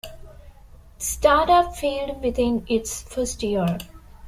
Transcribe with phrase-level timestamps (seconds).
[0.97, 3.77] The startup failed within its first year.